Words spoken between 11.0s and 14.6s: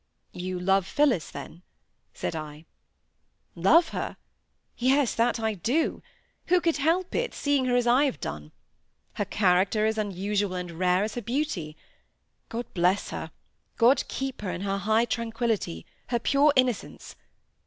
as her beauty! God bless her! God keep her